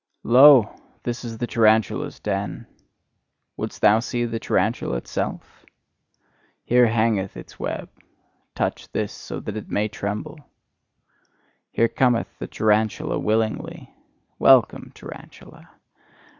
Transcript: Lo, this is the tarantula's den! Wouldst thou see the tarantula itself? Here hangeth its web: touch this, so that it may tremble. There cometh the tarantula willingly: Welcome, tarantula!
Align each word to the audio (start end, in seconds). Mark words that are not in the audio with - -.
Lo, 0.23 0.73
this 1.03 1.23
is 1.23 1.37
the 1.37 1.45
tarantula's 1.45 2.19
den! 2.19 2.65
Wouldst 3.55 3.81
thou 3.81 3.99
see 3.99 4.25
the 4.25 4.39
tarantula 4.39 4.97
itself? 4.97 5.63
Here 6.63 6.87
hangeth 6.87 7.37
its 7.37 7.59
web: 7.59 7.87
touch 8.55 8.91
this, 8.93 9.13
so 9.13 9.39
that 9.41 9.55
it 9.55 9.69
may 9.69 9.87
tremble. 9.87 10.39
There 11.75 11.87
cometh 11.87 12.39
the 12.39 12.47
tarantula 12.47 13.19
willingly: 13.19 13.93
Welcome, 14.39 14.91
tarantula! 14.95 15.69